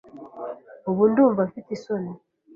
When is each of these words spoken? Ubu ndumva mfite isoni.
Ubu 0.89 1.03
ndumva 1.11 1.41
mfite 1.49 1.69
isoni. 1.77 2.11